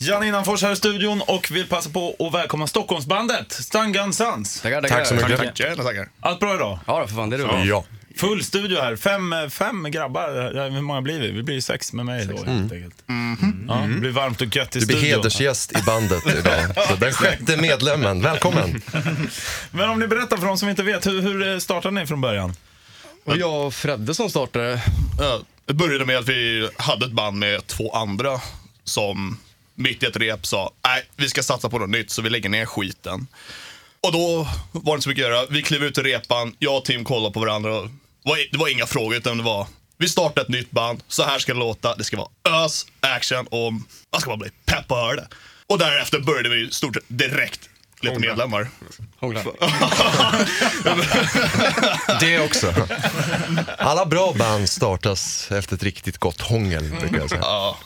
[0.00, 4.60] Jan Innanfors här i studion och vill passa på att välkomna Stockholmsbandet, Stan Gun Sons.
[4.60, 4.96] Tackar, tackar.
[4.96, 5.38] Tack så mycket.
[5.38, 6.08] Tackar, tackar.
[6.20, 6.78] Allt bra idag?
[6.86, 7.68] Ja, för fan, det är roligt.
[7.68, 7.84] Ja.
[8.16, 10.70] Full studio här, fem, fem grabbar.
[10.70, 11.30] Hur många blir vi?
[11.30, 12.94] Vi blir sex med mig då helt enkelt.
[13.68, 15.16] Ja, det blir varmt och gött i Du blir studion.
[15.16, 16.86] hedersgäst i bandet idag.
[16.88, 18.82] Så den sjätte medlemmen, välkommen.
[19.70, 22.54] Men om ni berättar för de som inte vet, hur, hur startade ni från början?
[23.24, 24.82] Och jag och Fredde som startade.
[25.18, 28.40] Ja, Det började med att vi hade ett band med två andra
[28.84, 29.38] som
[29.78, 32.48] mitt i ett rep sa nej, vi ska satsa på något nytt så vi lägger
[32.48, 33.26] ner skiten.
[34.00, 35.46] Och då var det inte så mycket att göra.
[35.50, 37.78] Vi klev ut i repan, jag och Tim kollade på varandra.
[37.78, 37.88] och
[38.52, 39.66] Det var, inga frågor utan det var
[39.98, 41.96] vi startar ett nytt band, så här ska det låta.
[41.96, 43.72] Det ska vara ös, action och
[44.12, 45.28] man ska bara bli pepp på att höra det.
[45.66, 47.68] Och därefter började vi i stort sett direkt
[48.00, 48.68] leta medlemmar.
[49.18, 49.44] Hånglar.
[52.20, 52.74] Det också.
[53.78, 57.40] Alla bra band startas efter ett riktigt gott hångel, brukar jag säga.
[57.42, 57.78] Ja.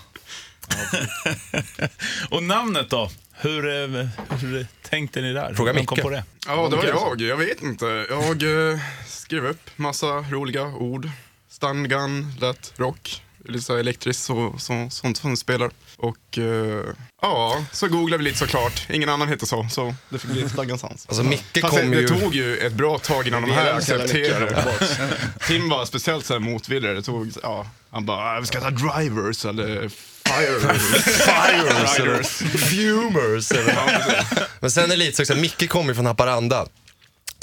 [2.30, 3.10] Och namnet då?
[3.32, 3.66] Hur,
[3.98, 4.06] eh,
[4.40, 5.54] hur tänkte ni där?
[5.54, 6.02] Fråga Micke.
[6.02, 6.24] på det?
[6.46, 7.20] Ja, det var jag.
[7.20, 8.06] Jag vet inte.
[8.10, 11.08] Jag eh, skrev upp massa roliga ord.
[11.50, 13.22] Stun, gun, lätt, rock.
[13.44, 15.70] Lite så elektriskt, så, så, sånt som spelar.
[15.96, 16.84] Och eh,
[17.22, 18.86] ja, så googlade vi lite såklart.
[18.90, 21.06] Ingen annan heter så, så det fick bli Stun, gun, Sans.
[21.08, 22.08] Alltså Micke Fast det, kom det ju...
[22.08, 24.64] tog ju ett bra tag innan de här accepterade.
[25.46, 26.90] Tim var speciellt så här motvillig.
[26.96, 29.90] Det tog, ja, han bara, "Ah, vi ska ta drivers eller
[30.28, 30.78] fire.
[31.04, 32.28] Fires eller Riders.
[32.70, 33.50] fumers.
[33.52, 34.48] Eller.
[34.60, 36.66] Men sen är det lite så också, Micke kommer från Haparanda.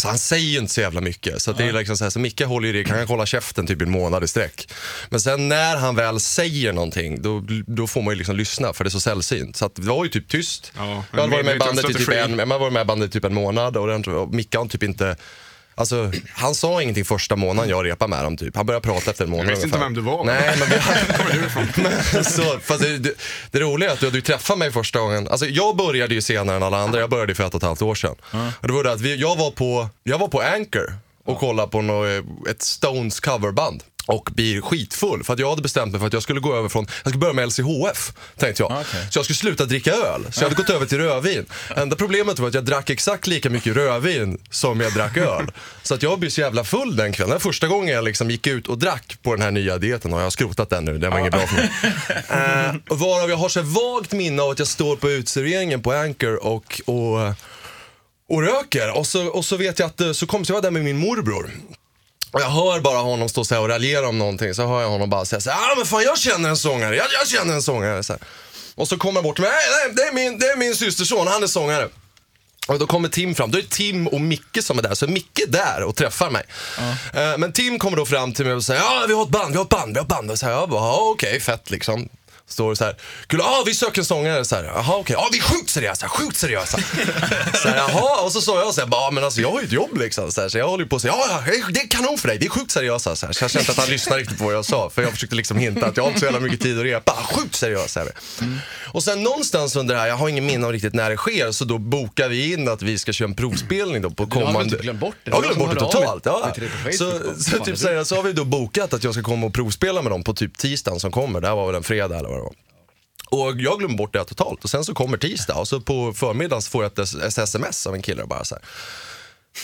[0.02, 1.42] Så han säger ju inte så jävla mycket.
[1.42, 3.68] Så, det är liksom så, här, så Micke håller ju det, han kan hålla käften
[3.68, 4.70] typ i en månad i sträck.
[5.10, 8.84] Men sen när han väl säger någonting, då, då får man ju liksom lyssna för
[8.84, 9.56] det är så sällsynt.
[9.58, 10.72] Så att det var ju typ tyst.
[10.78, 13.26] Ja, jag hade varit med i bandet i typ en, man varit med bandet typ
[13.26, 15.16] en månad och, den, och Micke har typ inte
[15.80, 18.56] Alltså, han sa ingenting första månaden jag repade med dem typ.
[18.56, 19.86] Han började prata efter en månad Jag visste inte ungefär.
[19.86, 20.24] vem du var.
[20.24, 23.14] Nej, men vi, men så, fast det, det,
[23.52, 25.28] det roliga är att du, du träffade mig första gången.
[25.28, 27.00] Alltså, jag började ju senare än alla andra.
[27.00, 28.16] Jag började för ett och ett halvt år sedan.
[28.62, 30.94] Och det var det att vi, jag, var på, jag var på Anchor
[31.26, 33.84] och kollade på något, ett Stones coverband.
[34.10, 36.70] Och blir skitfull för att jag hade bestämt mig för att jag skulle gå över
[36.70, 38.72] från, jag skulle börja med LCHF tänkte jag.
[38.72, 39.08] Okej.
[39.10, 40.26] Så jag skulle sluta dricka öl.
[40.32, 41.46] Så jag hade gått över till rödvin.
[41.76, 45.52] Enda problemet var att jag drack exakt lika mycket rödvin som jag drack öl.
[45.84, 47.32] Så att jag blev så jävla full den kvällen.
[47.32, 50.20] Var första gången jag liksom gick ut och drack på den här nya dieten och
[50.20, 50.98] jag har skrotat den nu.
[50.98, 51.70] Den var inget bra för mig.
[52.90, 56.46] Och varav jag har så vagt minne av att jag står på utserveringen på Anchor
[56.46, 57.34] och, och,
[58.30, 58.98] och röker.
[58.98, 60.84] Och så, och så vet jag att eh, så kom så jag var där med
[60.84, 61.52] min morbror.
[62.32, 64.54] Och jag hör bara honom stå så och raljera om någonting.
[64.54, 66.96] Så hör jag honom bara säga så här, ah, men fan jag känner en sångare,
[66.96, 68.04] jag, jag känner en sångare.
[68.04, 68.22] Så här.
[68.76, 71.28] Och så kommer han bort till mig, nej, det, är min, det är min systerson,
[71.28, 71.90] han är sångare.
[72.68, 75.08] Och då kommer Tim fram, då är det Tim och Micke som är där, så
[75.08, 76.44] Micke är där och träffar mig.
[77.14, 79.52] Eh, Men Tim kommer då fram till mig och säger, ja vi har ett band,
[79.52, 80.32] vi har ett band, vi har ett band.
[80.32, 82.10] Och så här, jag bara, okej, fett liksom.
[82.50, 82.96] Står så här,
[83.28, 84.46] kul, ja vi söker en sångare.
[84.46, 86.78] Så här, jaha okej, ja vi är sjukt seriösa, sjukt seriösa.
[87.62, 89.66] så här, jaha, och så sa jag så här, bara, men alltså jag har ju
[89.66, 90.32] ett jobb liksom.
[90.32, 91.44] Så, här, så jag håller på att säga, ja
[91.74, 93.16] det är kanon för dig, vi är sjukt seriösa.
[93.16, 95.12] Så, här, så jag kände att han lyssnade riktigt på vad jag sa, för jag
[95.12, 97.12] försökte liksom hinta att jag har inte så jävla mycket tid att repa.
[97.12, 98.12] Sjukt seriösa är vi.
[98.92, 101.52] Och sen någonstans under det här, jag har ingen minne av riktigt när det sker,
[101.52, 104.46] så då bokar vi in att vi ska köra en provspelning då på har väl
[104.46, 104.72] kommande...
[104.72, 105.32] typ glömt bort det?
[105.32, 106.26] Jag har glömt bort det totalt.
[106.26, 106.54] Ja.
[106.92, 109.54] Så, så, typ, så, här, så har vi då bokat att jag ska komma och
[109.54, 111.42] provspela med dem på typ tisdagen som kommer.
[111.42, 112.56] Det här var väl en fredag eller vad det var.
[113.32, 114.64] Och jag glömde bort det totalt.
[114.64, 117.88] Och sen så kommer tisdag och så på förmiddagen så får jag ett, ett sms
[117.88, 118.64] av en kille och bara så här.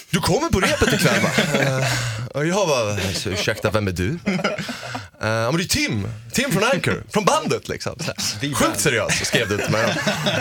[0.10, 1.30] Du kommer på repet ikväll va?
[1.60, 1.84] Eh,
[2.38, 4.10] och jag bara, ursäkta vem är du?
[4.10, 4.18] Uh,
[5.20, 7.96] men det är Tim, Tim från Anchor, från bandet liksom.
[8.42, 9.96] Sjukt seriöst skrev du till mig.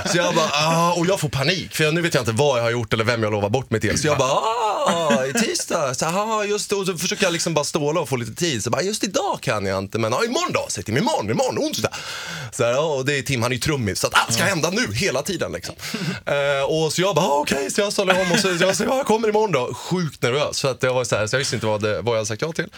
[0.06, 2.58] Så jag bara, ah, och jag får panik för jag, nu vet jag inte vad
[2.58, 3.98] jag har gjort eller vem jag lovar bort mig till.
[3.98, 5.03] Så jag bara, ah,
[5.40, 6.76] tisdag, så, ah, just det.
[6.76, 8.64] Och så försöker jag liksom bara ståla och få lite tid.
[8.64, 10.66] Så bara, just idag kan jag inte, men ah, imorgon då?
[10.68, 11.90] Säg till mig imorgon, imorgon, onsdag.
[12.52, 14.42] Så här, ja, och det är Tim, han är ju trummis, så att allt ska
[14.44, 15.74] hända nu, hela tiden liksom.
[16.26, 18.96] Eh, och så jag bara, ah, okej, så jag ställer om och så jag ja,
[18.96, 19.74] jag kommer imorgon då.
[19.74, 22.12] Sjukt nervös, för att jag var så här, så jag visste inte vad, det, vad
[22.12, 22.68] jag hade sagt ja till.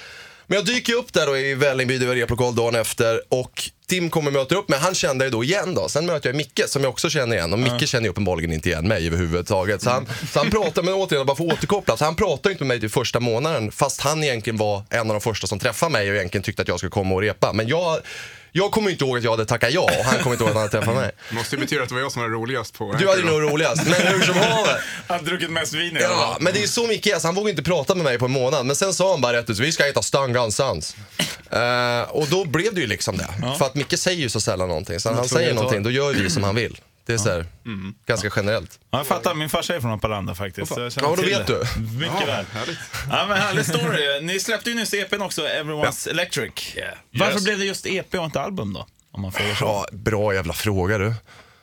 [0.47, 4.11] Men jag dyker upp där då i Vällingby, det var replokal dagen efter och Tim
[4.11, 4.79] kommer och möter upp mig.
[4.79, 5.89] Han kände jag då igen då.
[5.89, 8.69] Sen möter jag Micke som jag också känner igen och Micke känner ju uppenbarligen inte
[8.69, 9.83] igen mig överhuvudtaget.
[9.83, 12.65] Så han, så han pratar, men återigen bara för att återkoppla, så han pratade inte
[12.65, 15.93] med mig till första månaden fast han egentligen var en av de första som träffade
[15.93, 17.53] mig och egentligen tyckte att jag skulle komma och repa.
[17.53, 17.99] Men jag,
[18.57, 20.55] jag kommer inte ihåg att jag hade tackat ja och han kommer inte ihåg att
[20.57, 21.11] han hade träffat mig.
[21.31, 23.83] Måste ju betyda att det var jag som var roligast på Du hade nog roligast,
[23.87, 24.81] men hur som haver.
[25.07, 26.43] Han druckit mest vin i alla Ja, fall.
[26.43, 28.67] men det är så mycket, alltså, han vågade inte prata med mig på en månad.
[28.67, 30.97] Men sen sa han bara rätt ut, vi ska heta Stun Gun Sons.
[31.51, 33.29] Eh, och då blev det ju liksom det.
[33.59, 35.01] För att Micke säger ju så sällan någonting.
[35.01, 36.81] Så när han säger någonting, då gör vi som han vill.
[37.07, 37.47] Det är så här,
[38.07, 38.79] ganska generellt.
[38.91, 40.75] Ja, jag fattar, min farsa är från Haparanda faktiskt.
[40.75, 41.53] så jag känner Ja, då vet det.
[41.77, 41.81] du.
[41.81, 42.45] Mycket väl.
[42.53, 42.79] Härligt.
[43.11, 44.21] Ja, men härlig story.
[44.23, 46.53] Ni släppte ju nyss EPn också, Everyone's Electric.
[47.13, 47.45] Varför Yes.
[47.45, 48.87] blev det just EP och inte album då?
[49.11, 49.65] Om man frågar så.
[49.65, 51.15] Bra, bra jävla fråga du.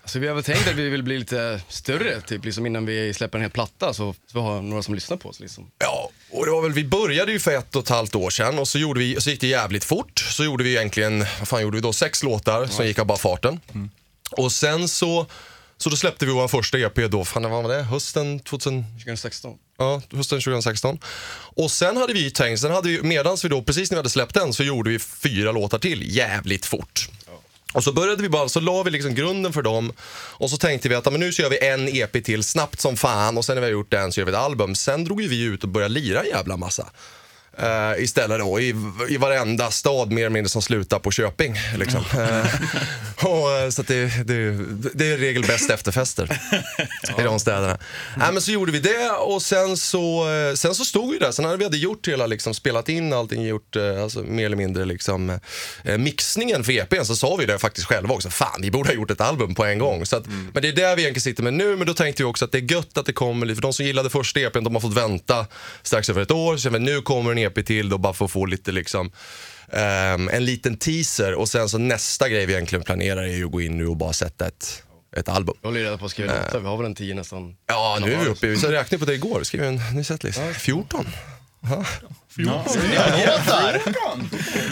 [0.06, 3.14] Så vi har väl tänkt att vi vill bli lite större, typ liksom innan vi
[3.14, 5.72] släpper en hel platta så, så vi har några som lyssnar på oss liksom.
[5.80, 8.60] Ja, och det var väl, vi började ju för ett och ett halvt år sedan
[8.60, 10.20] och så, gjorde vi, så gick det jävligt fort.
[10.20, 11.94] Så gjorde vi egentligen, vad fan gjorde vi då?
[11.94, 13.60] Sex låtar som gick av bara farten.
[14.38, 15.26] Och sen så,
[15.78, 17.84] så då släppte vi vår första EP då, fan vad var det?
[17.84, 18.84] Hösten 2000?
[18.98, 19.58] 2016.
[19.78, 21.00] Ja, hösten 2016.
[21.56, 24.10] Och sen hade vi tänkt, sen hade vi, medans vi då, precis när vi hade
[24.10, 27.10] släppt den så gjorde vi fyra låtar till jävligt fort.
[27.74, 30.90] Och så började vi bara, så la vi liksom grunden för dem och så tänkte
[30.90, 33.56] vi att men nu så gör vi en EP till snabbt som fan och sen
[33.56, 34.76] när vi har gjort den så gör vi ett album.
[34.76, 36.90] Sen drog vi ut och började lira en jävla massa.
[37.58, 38.76] Eh, istället då i,
[39.10, 41.56] i varenda stad mer eller mindre som slutar på Köping.
[41.78, 42.04] Liksom.
[42.20, 42.46] Eh,
[43.30, 44.52] och, eh, så det, det,
[44.94, 46.40] det är regel bäst efterfester
[47.20, 47.78] i de städerna.
[48.18, 51.32] Nej, men så gjorde vi det och sen så, sen så stod vi där.
[51.32, 54.86] Sen när vi hade gjort hela, liksom, spelat in allting, gjort alltså, mer eller mindre
[54.86, 55.40] liksom,
[55.98, 58.30] mixningen för EPn så sa vi det faktiskt själva också.
[58.30, 60.06] Fan, vi borde ha gjort ett album på en gång.
[60.06, 61.76] Så att, Men det är där vi egentligen sitter med nu.
[61.76, 63.56] Men då tänkte vi också att det är gött att det kommer lite.
[63.56, 65.46] För de som gillade första EPn, de har fått vänta
[65.84, 66.58] strax över ett år.
[66.58, 69.12] Så känner vi, nu kommer en EP till då bara för att få lite liksom
[69.72, 71.34] ehm, en liten teaser.
[71.34, 73.98] Och sen så nästa grej vi egentligen planerar är ju att gå in nu och
[73.98, 74.84] bara sätta ett,
[75.18, 75.56] ett album.
[75.62, 77.56] Jag håller ju reda på att skriva låtar, vi har väl en tio nästan.
[77.68, 80.04] Ja, nu är vi uppe, vi så räknade på det igår, vi skrev en ny
[80.04, 80.42] setlist.
[80.60, 81.06] 14.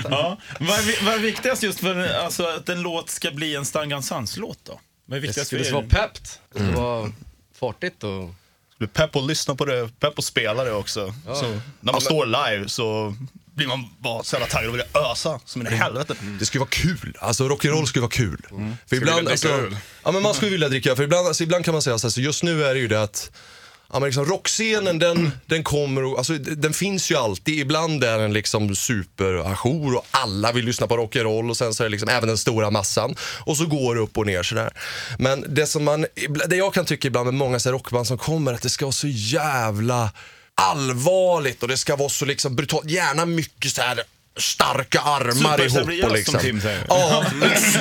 [0.10, 0.38] Ja.
[0.60, 4.04] Vad, är, vad är viktigast just för alltså, att en låt ska bli en Stangan
[4.04, 4.80] Sans-låt då?
[5.06, 7.12] Vad är Det viktigast skulle för vara peppt, det skulle vara
[7.60, 8.30] fartigt och...
[8.88, 11.14] pepp att lyssna på det, pepp att spela det också.
[11.26, 13.16] Så när man står live så
[13.56, 16.16] blir man bara så jävla taggad och vill ösa som i helvete.
[16.40, 18.42] Det skulle vara kul, alltså rock'n'roll skulle vara kul.
[18.88, 19.78] För ibland, vilja dricka alltså, öl.
[20.04, 22.12] ja, men man skulle vilja dricka för ibland, alltså, ibland kan man säga så här,
[22.12, 23.32] så just nu är det ju det att
[23.94, 27.60] Ja, men liksom rockscenen den, den kommer och, alltså, den finns ju alltid.
[27.60, 31.86] Ibland är den liksom superajour och alla vill lyssna på rock'n'roll och sen så är
[31.86, 33.16] det liksom även den stora massan.
[33.46, 34.74] Och så går det upp och ner sådär.
[35.20, 36.06] Men det som man,
[36.48, 38.86] det jag kan tycka ibland med många så här rockband som kommer att det ska
[38.86, 40.12] vara så jävla
[40.56, 44.04] allvarligt och det ska vara så liksom brutalt, gärna mycket så här
[44.38, 45.72] starka armar ihop.
[45.72, 46.32] Superseriöst, Och liksom.
[46.32, 46.86] som Tim säger.
[46.88, 47.26] Ja,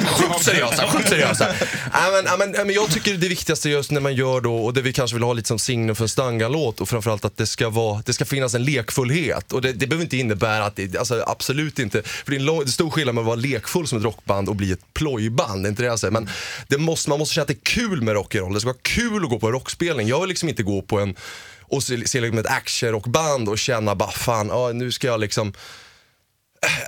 [0.07, 1.47] sjukt seriösa, sjukt seriösa.
[1.93, 4.57] Nej, men, ja, men, ja, men jag tycker det viktigaste just när man gör då,
[4.57, 7.37] och det vi kanske vill ha lite som signum för en Stangan-låt och framförallt att
[7.37, 9.53] det ska, vara, det ska finnas en lekfullhet.
[9.53, 12.47] Och det, det behöver inte innebära att det, alltså absolut inte, för det är en
[12.47, 14.95] lång, det är stor skillnad mellan att vara lekfull som ett rockband och bli ett
[14.95, 16.13] plojband, inte det jag säger.
[16.13, 16.29] Men
[16.69, 19.25] det måste, man måste känna att det är kul med rock'n'roll, det ska vara kul
[19.25, 20.09] att gå på en rockspelning.
[20.09, 21.15] Jag vill liksom inte gå på en
[21.61, 25.53] och se, se liksom ett actionrockband och känna bara fan, ja, nu ska jag liksom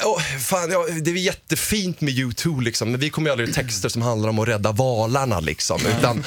[0.04, 3.54] Oh, fan, ja, det är jättefint med U2 liksom, men vi kommer ju aldrig göra
[3.54, 5.40] texter som handlar om att rädda valarna.
[5.40, 6.24] Liksom, utan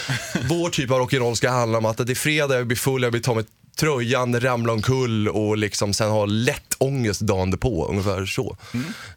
[0.49, 3.11] vår typ av rock'n'roll ska handla om att det är fredag, jag blir full, jag
[3.11, 3.43] vill ta mig
[3.75, 8.57] tröjan, ramla omkull och liksom sen ha lätt ångest dagen på ungefär så.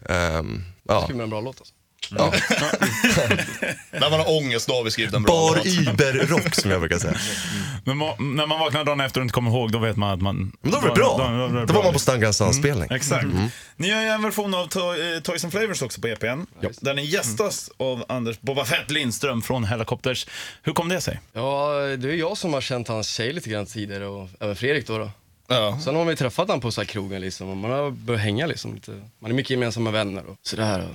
[0.08, 1.02] Ehm, ja.
[1.02, 1.74] Skulle vara en bra låt alltså.
[2.10, 2.32] Ja.
[3.90, 5.66] När man har ångest då har vi skrivit en bra Bar låt.
[5.66, 7.14] Iber-rock som jag brukar säga.
[7.84, 7.98] Men
[8.36, 10.52] när man vaknar dagen efter och inte kommer ihåg, då vet man att man...
[10.60, 11.18] Men då var det bra.
[11.18, 12.88] Då, då, då, Då var man på Stangans anspelning.
[12.90, 13.26] Exakt.
[13.76, 16.40] Ni gör ju en version av to- eh, Toys and Flavors också på EPn.
[16.80, 20.26] Där ni gästas av Anders Boba Fett Lindström från Helicopters.
[20.62, 21.20] Hur kom det sig?
[21.32, 24.86] Ja, det är jag som har känt hans tjej lite grann tidigare och även Fredrik
[24.86, 24.98] då.
[24.98, 25.10] då.
[25.48, 25.80] Ja.
[25.84, 28.46] Sen har vi träffat honom på så här krogen liksom och man har börjat hänga
[28.46, 28.90] liksom lite.
[29.18, 30.88] Man är mycket gemensamma vänner och sådär.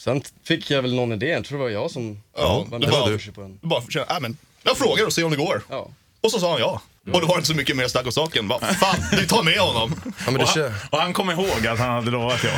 [0.00, 2.88] Sen fick jag väl någon idé, jag tror det var jag som Ja, var med
[2.90, 3.12] och du.
[3.18, 3.58] pushade på den.
[3.62, 5.62] Bara äh, men, jag frågar och ser om det går.
[5.68, 5.88] Ja.
[6.20, 6.82] Och så sa han ja.
[7.12, 8.48] Och då var det inte så mycket mer snack om saken.
[8.48, 10.00] Bara, fan, vi tar med honom.
[10.04, 12.50] Ja, men det Och han, och han kom ihåg att han hade lovat ja.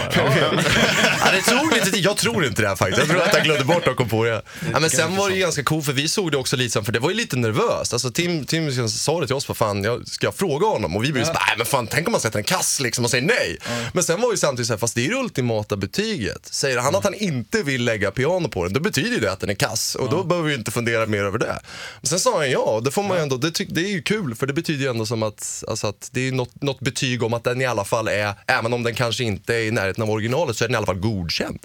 [1.24, 2.04] Ja, det tog lite tid.
[2.04, 2.98] Jag tror inte det här faktiskt.
[2.98, 4.42] Jag tror att jag glömde bort att kom på det.
[4.72, 6.92] Ja, men sen var det ju ganska coolt för vi såg det också lite för
[6.92, 7.92] det var ju lite nervöst.
[7.92, 10.96] Alltså Tim, Tim sa det till oss, vad fan, jag, ska jag fråga honom?
[10.96, 13.10] Och vi blev bara, nej men fan, tänk om man sätter en kass liksom och
[13.10, 13.58] säger nej.
[13.92, 16.46] Men sen var ju samtidigt så här, fast det är det ultimata betyget.
[16.50, 19.40] Säger han att han inte vill lägga piano på den, då betyder ju det att
[19.40, 19.94] den är kass.
[19.94, 21.60] Och då behöver vi inte fundera mer över det.
[22.00, 24.02] Men sen sa han ja, och det får man ju ändå, det, det är ju
[24.02, 27.22] kul för det betyder ju ändå som att, alltså att det är något, något betyg
[27.22, 30.02] om att den i alla fall är, även om den kanske inte är i närheten
[30.02, 31.58] av originalet, så är den i alla fall godkänd.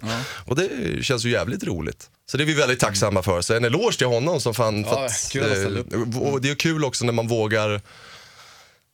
[0.46, 0.70] Och det
[1.02, 2.10] känns ju jävligt roligt.
[2.32, 3.42] Så det är vi väldigt tacksamma för.
[3.42, 4.82] Så en eloge till honom som fan...
[4.82, 5.94] Ja, att, kul att upp.
[5.94, 7.82] eh, och det är kul också när man vågar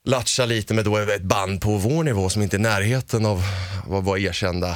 [0.06, 3.44] latcha lite med då ett band på vår nivå som inte är i närheten av
[3.88, 4.76] vad vara erkända eh,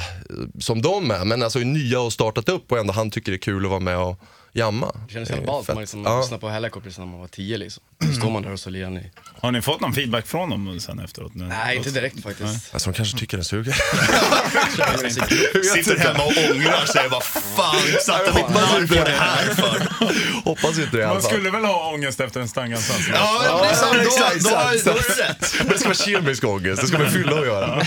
[0.58, 1.24] som de är.
[1.24, 3.70] Men alltså är nya och startat upp och ändå han tycker det är kul att
[3.70, 4.20] vara med och
[4.52, 4.94] jamma.
[5.06, 5.74] Det kändes helt ballt, fett.
[5.74, 6.20] man liksom Ja.
[6.20, 7.82] lyssnade på Helicopters när man var tio liksom.
[7.98, 9.10] Då står man där och så lirar ni.
[9.40, 11.32] Har ni fått någon feedback från dem sen efteråt?
[11.34, 12.74] Nej, inte direkt faktiskt.
[12.74, 13.72] Alltså de kanske tycker den suger.
[15.74, 17.08] Sitter hemma och ångrar sig.
[17.08, 17.74] Bara, fan,
[18.06, 19.88] satte mitt namn på det här för.
[20.44, 21.30] Hoppas inte det i alla Man fall.
[21.32, 23.08] skulle väl ha ångest efter en Stangan Sans?
[23.08, 23.92] Ja, det är sant.
[23.94, 25.54] Då, exakt, då, då, då är det rätt.
[25.58, 27.82] Men det ska vara kemisk ångest, det ska med fylla att göra.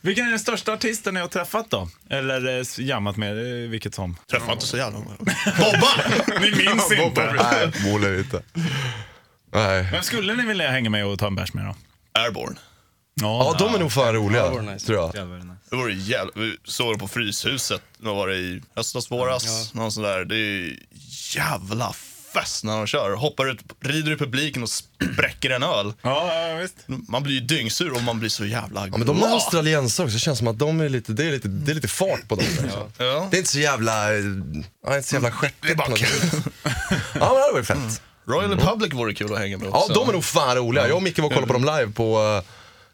[0.00, 1.88] Vilken är den största artisten ni har träffat då?
[2.10, 4.16] Eller eh, jammat med, eh, vilket som.
[4.30, 5.16] Träffade inte så jävla många.
[5.58, 6.40] Bobba!
[6.40, 7.32] Ni minns inte.
[7.32, 8.42] Nej, förmodligen inte.
[9.52, 9.88] Nej.
[9.92, 11.74] Vem skulle ni vilja hänga med och ta en bärs med då?
[12.20, 12.56] Airborne.
[13.14, 14.86] Ja, de är nog fan roliga, Ja, det var nice.
[14.86, 15.12] tror jag.
[15.70, 16.32] Det var ju jävla...
[16.34, 17.82] Vi såg dem på Fryshuset.
[17.98, 19.74] Vad var det i höstas, våras?
[19.74, 20.24] Någon sån där.
[20.24, 20.76] Det är
[21.36, 21.92] jävla
[22.32, 23.10] fest när de kör.
[23.16, 25.92] Hoppar ut, rider i publiken och spräcker en öl.
[26.02, 26.74] Ja, ja visst.
[27.08, 30.14] Man blir ju dyngsur och man blir så jävla Ja, men de är australiensare också,
[30.14, 32.34] det känns som att de är lite, det är lite, det är lite fart på
[32.34, 32.44] dem.
[32.62, 32.82] Liksom.
[32.98, 33.28] Ja.
[33.30, 34.20] Det är inte så jävla, ja,
[34.86, 36.30] det är inte så jävla Det är stjärtigt bara på något kul.
[36.30, 36.44] sätt.
[36.64, 36.72] Ja,
[37.12, 38.02] men det hade varit fett.
[38.28, 39.92] Royal Republic vore kul att hänga med Ja, också.
[39.94, 40.88] de är nog fan roliga.
[40.88, 42.50] Jag och Micke var och kollade på dem live på, eh,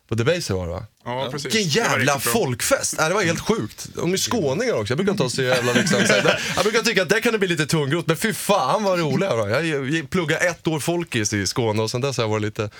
[0.08, 0.86] på Debaser var det va?
[1.04, 1.54] Ja, precis.
[1.54, 2.94] Vilken jävla folkfest!
[2.98, 3.88] Nej, det var helt sjukt.
[3.94, 4.90] De är skåningar också.
[4.90, 7.32] Jag brukar inte ha så jävla liksom, så här, Jag brukar tycka att det kan
[7.32, 9.48] det bli lite tungrot, men fy fan vad roliga var.
[9.48, 12.70] Jag, jag pluggade ett år folkis i Skåne och sen dess har jag varit lite,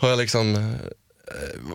[0.00, 0.76] har jag liksom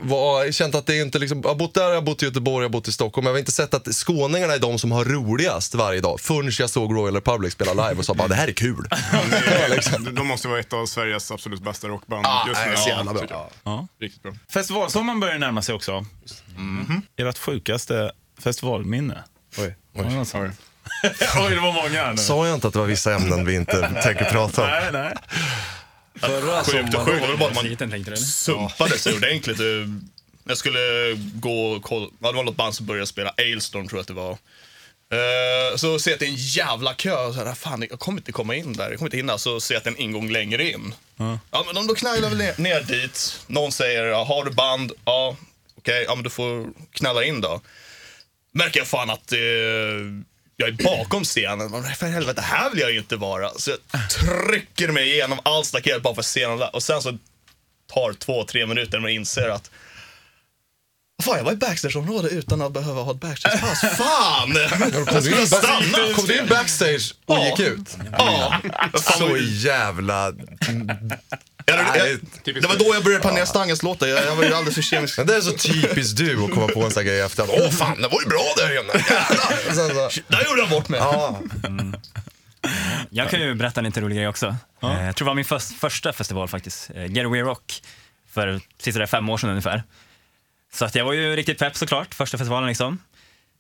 [0.01, 2.63] var, känt att det inte liksom, jag har bott där, jag har bott i Göteborg,
[2.63, 3.25] jag har bott i Stockholm.
[3.27, 6.20] Jag har inte sett att skåningarna är de som har roligast varje dag.
[6.20, 8.86] Förrän jag såg Royal Republic spela live och sa bara det här är kul.
[10.03, 12.75] De- De måste vara ett av Sveriges absolut bästa rockband Ah, just nu.
[12.77, 13.50] så jävla bra.
[13.63, 13.88] Ja.
[14.01, 14.34] Riktigt bra.
[14.53, 16.06] Festivalsommaren börjar närma sig också.
[17.18, 18.12] Ert sjukaste
[18.44, 19.24] festivalminne?
[19.58, 20.25] Oj, oj.
[20.25, 20.56] sånt?
[21.39, 22.18] Oj, det var många nu.
[22.18, 24.68] Sa jag inte att det var vissa ämnen vi inte tänker prata om?
[24.70, 25.13] Nej, nej.
[26.19, 27.21] Förra Sjukt och sjukt.
[27.21, 28.25] Det var bara att man Titeln tänkte du eller?
[28.25, 29.59] sumpade sig ordentligt.
[30.43, 30.79] Jag skulle
[31.33, 34.07] gå och kolla, ja, det var något band som började spela, Ailstorm tror jag att
[34.07, 34.38] det var.
[35.11, 37.25] Eh, så ser jag att det är en jävla kö.
[37.25, 38.89] Och så här, fan, jag kommer inte komma in där.
[38.89, 39.38] Jag kommer inte hinna.
[39.38, 40.93] Så ser jag att det är en ingång längre in.
[41.51, 43.41] Ja, men de, då knallar vi ner, ner dit.
[43.47, 44.91] Någon säger, ja, har du band?
[45.05, 45.35] Ja,
[45.77, 47.61] okej, ja men du får knalla in då.
[48.51, 49.39] Märker jag fan att eh,
[50.60, 51.72] jag är bakom scenen.
[51.72, 53.50] Men för helvete, här vill jag ju inte vara.
[53.50, 56.75] Så jag trycker mig igenom allt staket bara för att se dem där.
[56.75, 57.18] Och sen så
[57.94, 59.72] tar två, tre minuter när man inser att
[61.23, 63.79] Fan, jag var i backstageområdet utan att behöva ha ett backstagepass.
[63.97, 64.51] Fan!
[64.55, 64.69] Jag
[65.07, 66.15] Kom du skulle ha in, stannat.
[66.15, 67.45] kom du in backstage och Ja.
[67.45, 67.97] gick ut?
[68.17, 68.55] Ja.
[69.17, 70.25] Så jävla...
[70.25, 70.35] jag,
[71.65, 74.07] Nej, jag, det var då jag började planera Stangens-låtar.
[74.07, 75.17] Jag, jag var ju alldeles för kemisk.
[75.17, 77.49] Men det är så typiskt du att komma på en sån här grej efter att
[77.49, 78.93] åh fan, det var ju bra där inne.
[79.09, 80.09] Jävlar.
[80.09, 80.99] Så, Där gjorde jag bort mig.
[80.99, 81.39] ja.
[83.09, 84.47] Jag kan ju berätta en lite rolig grej också.
[84.83, 87.81] Eh, Jag tror det var min förs- första festival faktiskt, eh, Getaway Rock,
[88.33, 89.83] för sista fem år sedan ungefär.
[90.73, 92.99] Så att jag var ju riktigt pepp såklart, första festivalen liksom.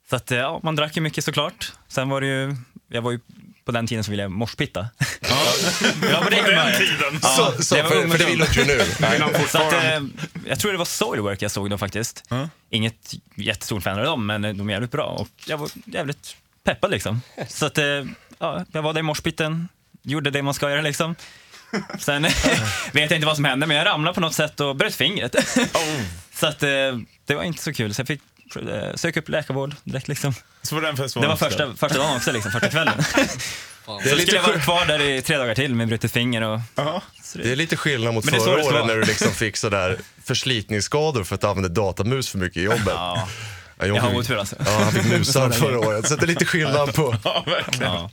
[0.09, 1.71] Så att ja, man drack ju mycket såklart.
[1.87, 2.55] Sen var det ju,
[2.87, 3.19] jag var ju
[3.65, 4.87] på den tiden så ville jag morspitta.
[5.21, 5.27] Ja,
[6.11, 6.77] ja på det humöret.
[6.77, 7.19] tiden.
[7.21, 8.79] Ja, Så, så, det var för, för det vill du inte nu.
[9.47, 10.01] Så att, eh,
[10.47, 12.23] jag tror det var Soilwork jag såg då faktiskt.
[12.69, 16.91] Inget jättestort fan av dem, men de är jävligt bra och jag var jävligt peppad
[16.91, 17.21] liksom.
[17.47, 17.85] Så att, eh,
[18.39, 19.67] ja, jag var där i morspitten,
[20.01, 21.15] gjorde det man ska göra liksom.
[21.99, 22.23] Sen
[22.91, 25.35] vet jag inte vad som hände, men jag ramlade på något sätt och bröt fingret.
[26.33, 26.69] Så att eh,
[27.25, 28.21] det var inte så kul, så jag fick
[28.55, 30.33] eh, söka upp läkarvård direkt liksom.
[30.61, 32.93] Så var den Det var första, första dagen också, liksom, första kvällen.
[32.97, 33.21] Det
[33.93, 36.41] är Så skulle lite jag vara kvar där i tre dagar till med brutet finger
[36.41, 36.59] och...
[37.33, 38.85] Det är lite skillnad mot förra året vara.
[38.85, 42.83] när du liksom fick sådär förslitningsskador för att du använde datamus för mycket i jobbet.
[42.85, 43.27] Ja,
[43.79, 44.55] Ja, jag har otur alltså.
[44.65, 46.07] Ja, han fick musar förra året.
[46.07, 47.15] Så det är lite skillnad på...
[47.23, 47.93] ja, verkligen.
[47.93, 48.09] Ja.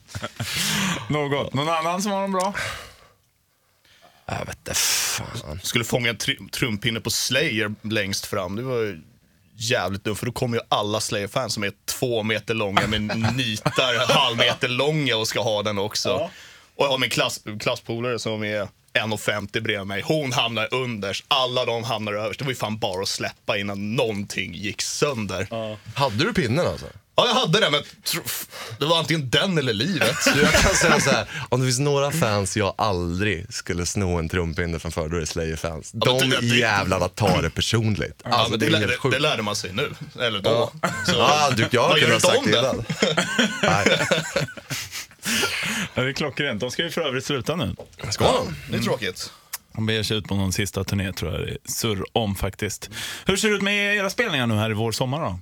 [1.09, 1.55] Något.
[1.55, 2.55] Någon annan som har dem bra?
[4.27, 5.61] Jag vet inte fan.
[5.63, 8.57] Skulle fånga en tr- trumpinne på Slayer längst fram.
[8.57, 9.01] Det var ju
[9.57, 13.01] jävligt dumt, för då kommer ju alla Slayer-fans som är två meter långa med
[13.37, 16.11] nitar halv meter långa och ska ha den också.
[16.77, 20.03] Och jag har min klass, klasspolare som är 1,50 bredvid mig.
[20.07, 22.39] Hon hamnar underst, alla de hamnar överst.
[22.39, 25.47] Det var ju fan bara att släppa innan någonting gick sönder.
[25.51, 26.87] Ja, Hade du pinnen alltså?
[27.17, 27.83] Jag hade den, men
[28.79, 30.17] det var antingen den eller livet.
[30.35, 34.19] Du, jag kan säga så här, om det finns några fans jag aldrig skulle sno
[34.19, 35.91] en trumpinne framför, då är det Slayer-fans.
[35.93, 38.21] De det- det- jävlarna tar det personligt.
[38.25, 40.73] Ja, Alltså men det det, är lär- det, det lärde man sig nu, eller då.
[41.07, 42.85] Så, Ja, du, jag kunde ha sagt det innan.
[43.63, 44.07] Nej,
[45.95, 46.61] Ja, det är klockrent.
[46.61, 47.77] De ska ju för övrigt sluta nu.
[48.11, 48.57] ska de?
[48.71, 49.31] det är tråkigt.
[49.75, 52.91] De beger sig ut på någon sista turné tror jag det är surr om faktiskt.
[53.27, 55.39] Hur ser det ut med era spelningar nu här i vår sommar då?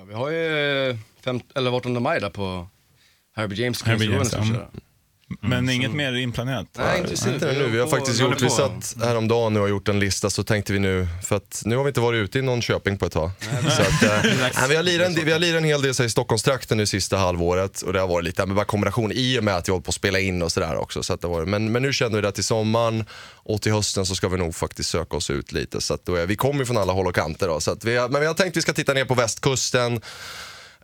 [0.00, 2.66] Ja, vi har ju fem, eller 18 maj där på
[3.36, 4.70] Herbie James Herbie James, ja.
[5.30, 5.48] Köra.
[5.48, 6.66] Men inget mer inplanerat?
[6.78, 7.66] Nej, inte Inte nu.
[7.68, 10.42] Vi har på- faktiskt håller gjort, vi satt häromdagen nu och gjort en lista så
[10.44, 13.06] tänkte vi nu, för att nu har vi inte varit ute i någon Köping på
[13.06, 13.30] ett tag.
[13.76, 16.06] Så att, nej, vi, har lirat en, vi har lirat en hel del så här,
[16.06, 19.56] i Stockholmstrakten nu sista halvåret och det har varit lite med kombination i och med
[19.56, 21.02] att vi hållit på att spela in och sådär också.
[21.02, 24.06] Så att det var, men, men nu känner vi det till sommaren och till hösten
[24.06, 25.80] så ska vi nog faktiskt söka oss ut lite.
[25.80, 27.60] Så att då är, vi kommer ju från alla håll och kanter då.
[27.60, 30.00] Så att vi har, men vi har tänkt att vi ska titta ner på västkusten.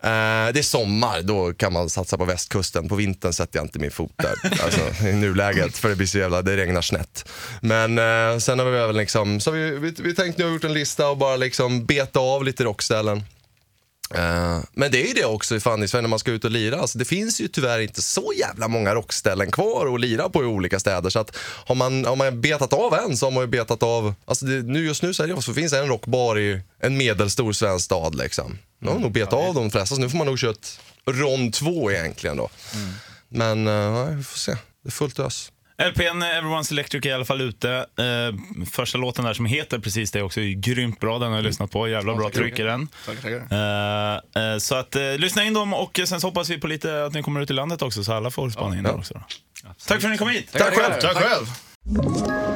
[0.06, 2.88] Eh, det är sommar, då kan man satsa på västkusten.
[2.88, 4.34] På vintern sätter jag inte min fot där
[4.64, 7.28] alltså, i nuläget för det blir så jävla, det regnar snett.
[7.60, 10.64] Men eh, sen har vi väl liksom, så vi, vi, vi tänkt nu har gjort
[10.64, 13.22] en lista och bara liksom beta av lite rockställen.
[14.14, 16.50] Eh, men det är ju det också fan, i Sverige när man ska ut och
[16.50, 16.80] lira.
[16.80, 20.46] Alltså, det finns ju tyvärr inte så jävla många rockställen kvar att lira på i
[20.46, 21.10] olika städer.
[21.10, 24.14] Så att har man, har man betat av en så har man ju betat av,
[24.25, 27.52] alltså det, nu, just nu så, det, så finns det en rockbar i en medelstor
[27.52, 28.14] svensk stad.
[28.14, 28.58] Liksom.
[28.78, 30.80] Nu har man nog betat av de flesta, så nu får man nog köra ett
[31.10, 32.48] rond två egentligen då.
[33.28, 35.52] Men uh, vi får se, det är fullt ös.
[35.78, 37.71] LPn Everyone's Electric är i alla fall ute.
[37.71, 41.18] Eh, första låten där som heter precis det också är grymt bra.
[41.18, 41.88] Den har jag lyssnat på.
[41.88, 42.88] Jävla bra tryck i den.
[43.50, 47.04] Eh, eh, så att eh, lyssna in dem och sen så hoppas vi på lite
[47.04, 49.14] att ni kommer ut i landet också så alla får spana in där också.
[49.14, 49.21] Då.
[49.87, 50.49] Tack för att ni kom hit.
[50.52, 51.00] Tack själv!
[51.00, 52.55] Tack själv.